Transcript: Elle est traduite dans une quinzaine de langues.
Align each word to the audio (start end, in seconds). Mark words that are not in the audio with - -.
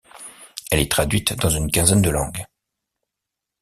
Elle 0.71 0.79
est 0.79 0.89
traduite 0.91 1.33
dans 1.35 1.51
une 1.51 1.69
quinzaine 1.69 2.01
de 2.01 2.09
langues. 2.09 2.43